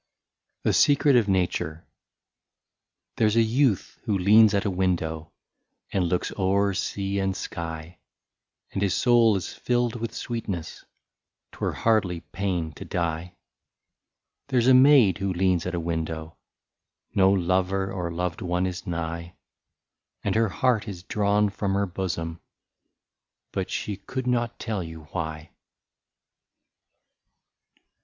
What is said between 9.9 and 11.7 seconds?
with sweetness,— 'T